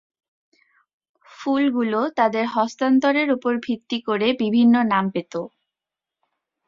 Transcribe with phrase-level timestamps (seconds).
[1.31, 5.33] ফুলগুলো তাদের হস্তান্তরের উপর ভিত্তি করে বিভিন্ন নাম পেত।